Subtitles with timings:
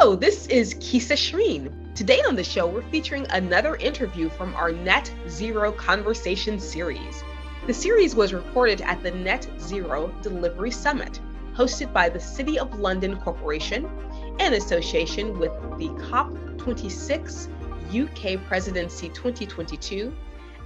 [0.00, 1.94] Hello, this is Kisa Shreen.
[1.94, 7.22] Today on the show, we're featuring another interview from our Net Zero Conversation series.
[7.66, 11.20] The series was recorded at the Net Zero Delivery Summit,
[11.52, 13.90] hosted by the City of London Corporation
[14.38, 17.50] in association with the COP26
[17.92, 20.16] UK Presidency 2022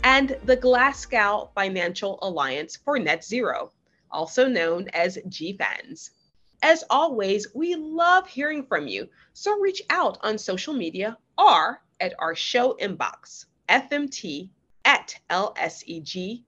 [0.05, 3.73] and the Glasgow Financial Alliance for Net Zero,
[4.13, 6.11] also known as GFANZ.
[6.63, 12.15] As always, we love hearing from you, so reach out on social media or at
[12.19, 14.49] our show inbox, fmt
[14.85, 16.43] at lseg.com.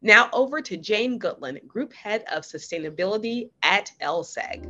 [0.00, 4.62] Now over to Jane Goodland, Group Head of Sustainability at LSEG.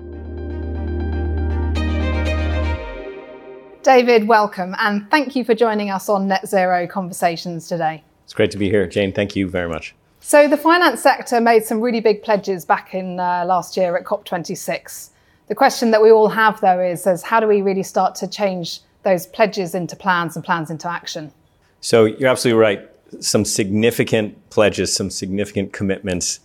[3.83, 8.05] David, welcome, and thank you for joining us on Net Zero Conversations today.
[8.25, 8.87] It's great to be here.
[8.87, 9.95] Jane, thank you very much.
[10.29, 14.05] So, the finance sector made some really big pledges back in uh, last year at
[14.05, 15.09] COP26.
[15.47, 18.29] The question that we all have, though, is, is how do we really start to
[18.29, 21.33] change those pledges into plans and plans into action?
[21.81, 22.91] So, you're absolutely right.
[23.21, 26.41] Some significant pledges, some significant commitments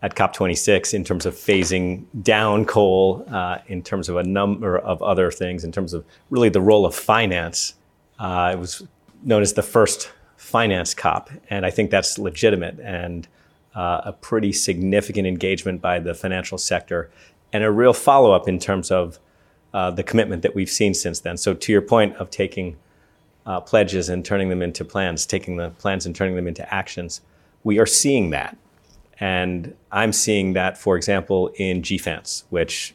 [0.00, 5.02] at COP26 in terms of phasing down coal, uh, in terms of a number of
[5.02, 7.74] other things, in terms of really the role of finance.
[8.18, 8.82] Uh, it was
[9.22, 13.26] known as the first finance COP, and I think that's legitimate and
[13.74, 17.10] uh, a pretty significant engagement by the financial sector,
[17.52, 19.18] and a real follow up in terms of
[19.74, 21.36] uh, the commitment that we've seen since then.
[21.36, 22.76] So, to your point of taking
[23.44, 27.20] uh, pledges and turning them into plans, taking the plans and turning them into actions,
[27.64, 28.56] we are seeing that.
[29.20, 32.94] And I'm seeing that, for example, in GFANZ, which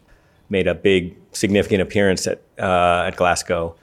[0.49, 3.75] made a big, significant appearance at, uh, at Glasgow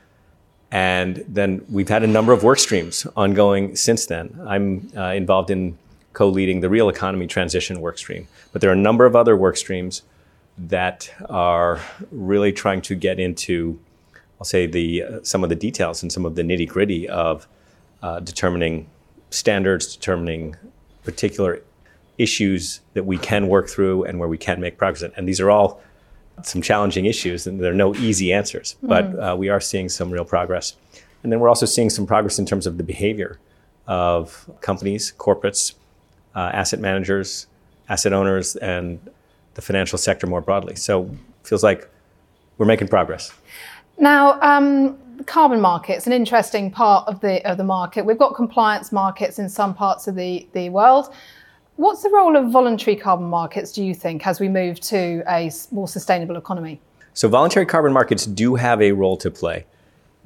[0.71, 4.39] and then we've had a number of work streams ongoing since then.
[4.47, 5.79] I'm uh, involved in
[6.13, 9.37] co leading the real economy transition work stream, but there are a number of other
[9.37, 10.03] work streams
[10.59, 11.81] that are
[12.11, 13.79] really trying to get into,
[14.41, 17.47] I'll say, the, uh, some of the details and some of the nitty gritty of
[18.03, 18.89] uh, determining
[19.31, 20.57] standards, determining
[21.05, 21.63] particular
[22.19, 25.09] issues that we can work through and where we can make progress.
[25.17, 25.81] And these are all
[26.47, 28.77] some challenging issues, and there are no easy answers.
[28.83, 29.33] But mm.
[29.33, 30.77] uh, we are seeing some real progress.
[31.23, 33.39] And then we're also seeing some progress in terms of the behavior
[33.87, 35.75] of companies, corporates,
[36.35, 37.47] uh, asset managers,
[37.89, 39.01] asset owners, and
[39.55, 40.77] the financial sector more broadly.
[40.77, 41.89] So it feels like
[42.59, 43.33] we're making progress.
[43.99, 48.05] Now, um, carbon markets, an interesting part of the of the market.
[48.05, 51.13] We've got compliance markets in some parts of the, the world.
[51.79, 55.49] What's the role of voluntary carbon markets, do you think, as we move to a
[55.71, 56.81] more sustainable economy?
[57.15, 59.65] So, voluntary carbon markets do have a role to play.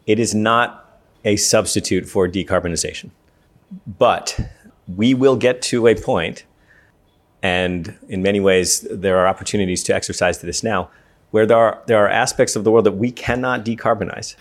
[0.07, 3.11] It is not a substitute for decarbonization.
[3.99, 4.41] But
[4.97, 6.45] we will get to a point,
[7.43, 10.89] and in many ways, there are opportunities to exercise this now,
[11.33, 14.37] where there are, there are aspects of the world that we cannot decarbonize.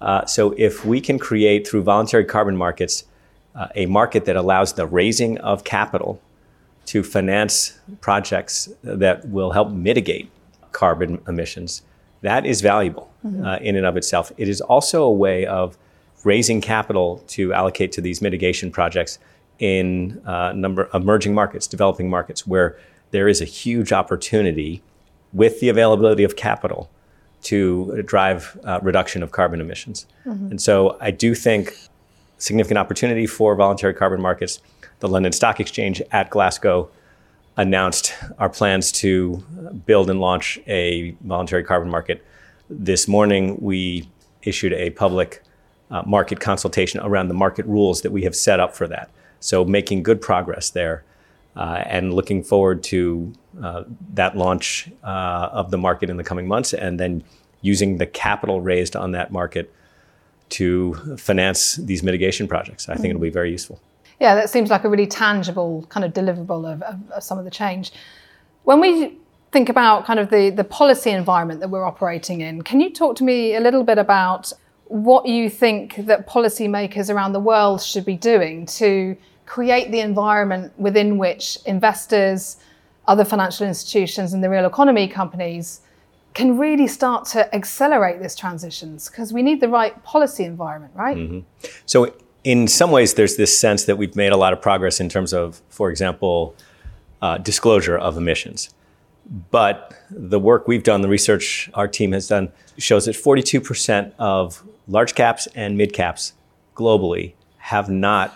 [0.00, 3.02] Uh, so, if we can create through voluntary carbon markets
[3.56, 6.20] uh, a market that allows the raising of capital
[6.86, 10.30] to finance projects that will help mitigate
[10.72, 11.82] carbon emissions,
[12.22, 13.44] that is valuable mm-hmm.
[13.44, 14.32] uh, in and of itself.
[14.36, 15.76] It is also a way of
[16.24, 19.18] raising capital to allocate to these mitigation projects
[19.58, 22.78] in uh, number emerging markets, developing markets, where
[23.10, 24.82] there is a huge opportunity
[25.32, 26.90] with the availability of capital
[27.42, 30.06] to drive uh, reduction of carbon emissions.
[30.26, 30.50] Mm-hmm.
[30.52, 31.76] And so I do think
[32.38, 34.60] significant opportunity for voluntary carbon markets
[35.00, 36.88] the London Stock Exchange at Glasgow
[37.56, 39.36] announced our plans to
[39.86, 42.24] build and launch a voluntary carbon market.
[42.68, 44.08] This morning, we
[44.42, 45.42] issued a public
[45.90, 49.10] uh, market consultation around the market rules that we have set up for that.
[49.40, 51.04] So, making good progress there
[51.56, 53.32] uh, and looking forward to
[53.62, 57.22] uh, that launch uh, of the market in the coming months and then
[57.60, 59.72] using the capital raised on that market
[60.50, 62.88] to finance these mitigation projects.
[62.88, 63.80] I think it'll be very useful.
[64.20, 67.44] Yeah, that seems like a really tangible kind of deliverable of, of, of some of
[67.44, 67.92] the change.
[68.64, 69.18] When we
[69.52, 73.16] think about kind of the, the policy environment that we're operating in, can you talk
[73.16, 74.52] to me a little bit about
[74.86, 80.72] what you think that policymakers around the world should be doing to create the environment
[80.78, 82.56] within which investors,
[83.06, 85.80] other financial institutions, and the real economy companies
[86.36, 91.16] can really start to accelerate this transitions because we need the right policy environment, right?
[91.16, 91.40] Mm-hmm.
[91.86, 95.08] So in some ways, there's this sense that we've made a lot of progress in
[95.08, 96.54] terms of, for example,
[97.22, 98.68] uh, disclosure of emissions.
[99.50, 104.62] But the work we've done, the research our team has done, shows that 42% of
[104.86, 106.34] large caps and mid caps
[106.76, 108.34] globally have not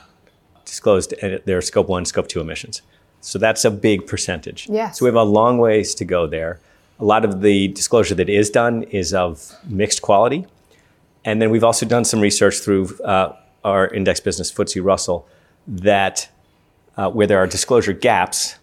[0.65, 1.13] disclosed
[1.45, 2.81] their scope one, scope two emissions.
[3.21, 4.69] So that's a big percentage.
[4.71, 4.99] Yes.
[4.99, 6.61] So we have a long ways to go there.
[7.01, 10.47] A lot of the disclosure that is done is of mixed quality.
[11.25, 15.27] And then we've also done some research through uh, our index business, FTSE Russell,
[15.67, 16.29] that
[16.97, 18.57] uh, where there are disclosure gaps,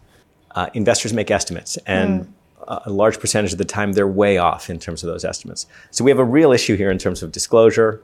[0.51, 1.77] uh, investors make estimates.
[1.85, 2.81] And mm.
[2.85, 5.65] a large percentage of the time, they're way off in terms of those estimates.
[5.91, 8.01] So we have a real issue here in terms of disclosure.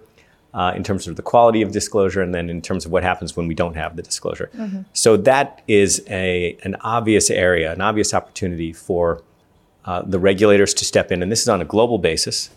[0.54, 3.36] Uh, in terms of the quality of disclosure, and then in terms of what happens
[3.36, 4.52] when we don't have the disclosure.
[4.56, 4.82] Mm-hmm.
[4.94, 9.24] So that is a, an obvious area, an obvious opportunity for
[9.86, 12.50] uh, the regulators to step in, and this is on a global basis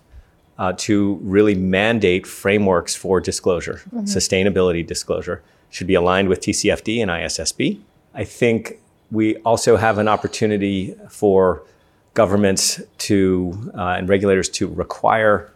[0.59, 4.05] uh, to really mandate frameworks for disclosure, mm-hmm.
[4.05, 5.43] sustainability disclosure.
[5.71, 7.81] Should be aligned with TCFD and ISSB.
[8.15, 8.79] I think
[9.11, 11.63] we also have an opportunity for
[12.15, 15.53] governments to uh, and regulators to require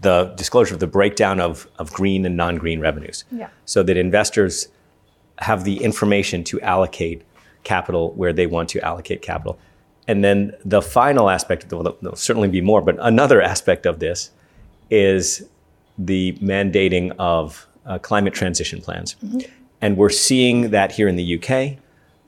[0.00, 3.48] the disclosure of the breakdown of, of green and non-green revenues yeah.
[3.64, 4.68] so that investors
[5.38, 7.22] have the information to allocate
[7.62, 9.58] capital where they want to allocate capital
[10.08, 14.30] and then the final aspect, well, there'll certainly be more, but another aspect of this
[14.90, 15.46] is
[15.98, 19.16] the mandating of uh, climate transition plans.
[19.24, 19.40] Mm-hmm.
[19.80, 21.78] And we're seeing that here in the UK,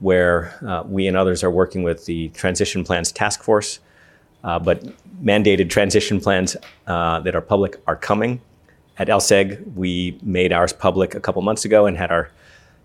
[0.01, 3.81] where uh, we and others are working with the Transition Plans Task Force.
[4.45, 4.85] Uh, but
[5.23, 8.41] mandated transition plans uh, that are public are coming.
[8.97, 12.31] At LSEG, we made ours public a couple months ago and had our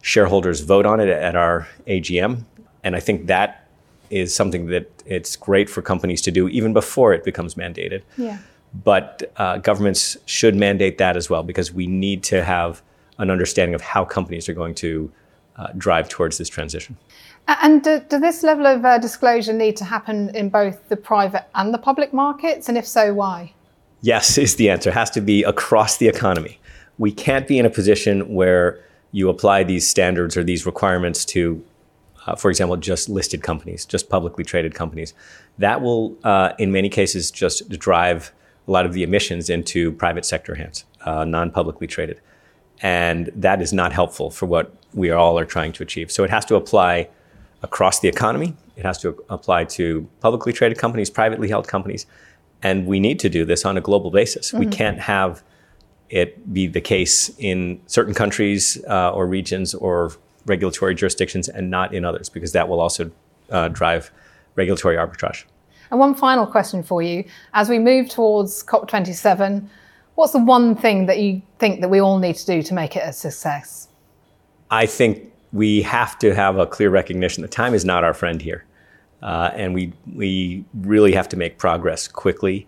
[0.01, 2.43] shareholders vote on it at our AGM.
[2.83, 3.62] And I think that
[4.09, 8.03] is something that it's great for companies to do even before it becomes mandated.
[8.17, 8.37] Yeah.
[8.83, 12.81] But uh, governments should mandate that as well because we need to have
[13.19, 15.11] an understanding of how companies are going to
[15.55, 16.97] uh, drive towards this transition.
[17.47, 21.45] And do, do this level of uh, disclosure need to happen in both the private
[21.55, 22.69] and the public markets?
[22.69, 23.53] And if so, why?
[24.01, 24.89] Yes, is the answer.
[24.89, 26.59] It has to be across the economy.
[26.97, 31.63] We can't be in a position where you apply these standards or these requirements to
[32.25, 35.13] uh, for example, just listed companies, just publicly traded companies.
[35.57, 38.31] That will, uh, in many cases, just drive
[38.67, 42.21] a lot of the emissions into private sector hands, uh, non publicly traded.
[42.81, 46.11] And that is not helpful for what we all are trying to achieve.
[46.11, 47.09] So it has to apply
[47.61, 52.05] across the economy, it has to apply to publicly traded companies, privately held companies.
[52.61, 54.49] And we need to do this on a global basis.
[54.49, 54.59] Mm-hmm.
[54.59, 55.43] We can't have
[56.09, 60.11] it be the case in certain countries uh, or regions or
[60.45, 63.11] regulatory jurisdictions and not in others, because that will also
[63.49, 64.11] uh, drive
[64.55, 65.45] regulatory arbitrage.
[65.91, 67.23] And one final question for you.
[67.53, 69.67] As we move towards COP27,
[70.15, 72.95] what's the one thing that you think that we all need to do to make
[72.95, 73.87] it a success?
[74.71, 78.41] I think we have to have a clear recognition that time is not our friend
[78.41, 78.65] here.
[79.21, 82.67] Uh, and we, we really have to make progress quickly.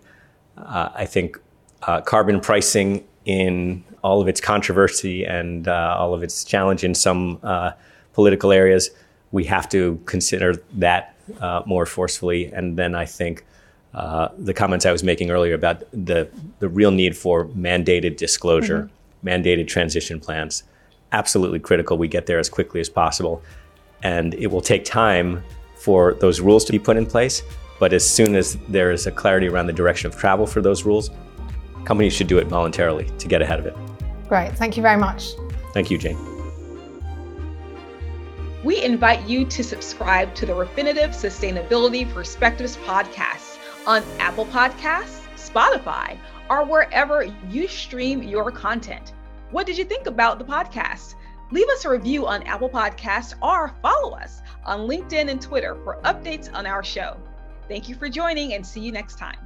[0.56, 1.38] Uh, I think
[1.82, 6.94] uh, carbon pricing in all of its controversy and uh, all of its challenge in
[6.94, 7.72] some uh,
[8.12, 8.90] political areas,
[9.32, 12.46] we have to consider that uh, more forcefully.
[12.52, 13.44] And then I think
[13.94, 16.30] uh, the comments I was making earlier about the,
[16.60, 19.28] the real need for mandated disclosure, mm-hmm.
[19.28, 20.62] mandated transition plans,
[21.10, 21.98] absolutely critical.
[21.98, 23.42] We get there as quickly as possible.
[24.04, 25.42] And it will take time
[25.74, 27.42] for those rules to be put in place.
[27.80, 30.84] But as soon as there is a clarity around the direction of travel for those
[30.84, 31.10] rules,
[31.84, 33.95] companies should do it voluntarily to get ahead of it.
[34.28, 34.52] Great.
[34.54, 35.34] Thank you very much.
[35.72, 36.18] Thank you, Jane.
[38.64, 46.18] We invite you to subscribe to the Refinitiv Sustainability Perspectives podcast on Apple Podcasts, Spotify,
[46.50, 49.12] or wherever you stream your content.
[49.52, 51.14] What did you think about the podcast?
[51.52, 56.00] Leave us a review on Apple Podcasts or follow us on LinkedIn and Twitter for
[56.02, 57.16] updates on our show.
[57.68, 59.45] Thank you for joining and see you next time.